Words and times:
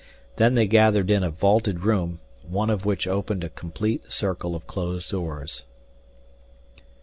Then 0.37 0.55
they 0.55 0.65
gathered 0.65 1.11
in 1.11 1.21
a 1.23 1.29
vaulted 1.29 1.81
room, 1.81 2.19
one 2.41 2.71
of 2.71 2.87
which 2.87 3.07
opened 3.07 3.43
a 3.43 3.49
complete 3.49 4.11
circle 4.11 4.55
of 4.55 4.65
closed 4.65 5.11
doors. 5.11 5.61